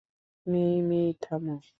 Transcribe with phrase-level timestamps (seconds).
[0.47, 1.55] মেই-মেই, থামো!